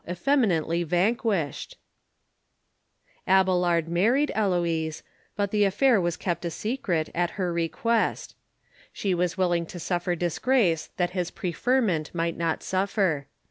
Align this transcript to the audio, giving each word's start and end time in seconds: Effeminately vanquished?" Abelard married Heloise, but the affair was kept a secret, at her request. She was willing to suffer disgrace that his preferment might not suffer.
Effeminately 0.09 0.81
vanquished?" 0.81 1.77
Abelard 3.37 3.87
married 3.87 4.31
Heloise, 4.33 5.03
but 5.35 5.51
the 5.51 5.63
affair 5.63 6.01
was 6.01 6.17
kept 6.17 6.43
a 6.43 6.49
secret, 6.49 7.11
at 7.13 7.29
her 7.37 7.53
request. 7.53 8.33
She 8.91 9.13
was 9.13 9.37
willing 9.37 9.67
to 9.67 9.79
suffer 9.79 10.15
disgrace 10.15 10.89
that 10.97 11.11
his 11.11 11.29
preferment 11.29 12.15
might 12.15 12.35
not 12.35 12.63
suffer. 12.63 13.27